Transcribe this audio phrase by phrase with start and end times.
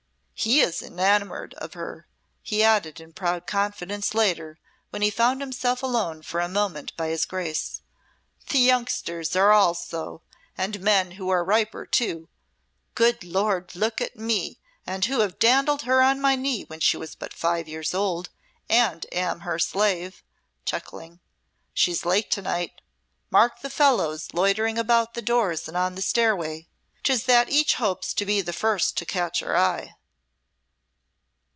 [0.51, 2.07] '""He is enamoured of her,"
[2.41, 4.57] he added in proud confidence later
[4.89, 7.83] when he found himself alone for a moment by his Grace.
[8.49, 10.23] "The youngsters are all so
[10.57, 12.27] and men who are riper, too.
[12.95, 17.13] Good Lord, look at me who have dandled her on my knee when she was
[17.13, 18.31] but five years old
[18.67, 20.23] and am her slave,"
[20.65, 21.19] chuckling.
[21.71, 22.81] "She's late to night.
[23.29, 26.67] Mark the fellows loitering about the doors and on the stairway.
[27.03, 29.93] 'Tis that each hopes to be the first to catch her eye."